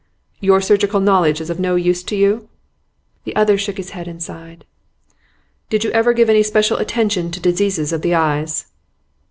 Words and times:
'Your 0.39 0.61
surgical 0.61 0.99
knowledge 0.99 1.39
is 1.41 1.59
no 1.59 1.75
use 1.75 2.01
to 2.05 2.15
you?' 2.15 2.49
The 3.23 3.35
other 3.35 3.55
shook 3.55 3.77
his 3.77 3.91
head 3.91 4.07
and 4.07 4.17
sighed. 4.23 4.65
'Did 5.69 5.83
you 5.83 5.91
ever 5.91 6.11
give 6.13 6.27
any 6.27 6.41
special 6.41 6.77
attention 6.77 7.29
to 7.29 7.39
diseases 7.39 7.93
of 7.93 8.01
the 8.01 8.15
eyes? 8.15 8.65